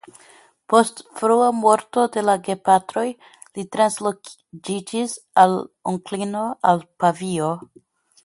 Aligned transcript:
Post 0.73 1.01
frua 1.17 1.49
morto 1.57 2.05
de 2.15 2.23
la 2.29 2.35
gepatroj 2.47 3.03
li 3.59 3.67
transloĝiĝis 3.77 5.15
al 5.45 5.55
onklino 5.93 6.45
al 6.71 6.85
Pavio. 7.05 7.55